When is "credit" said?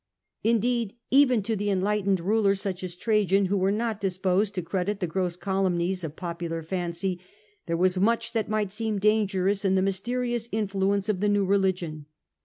4.63-4.99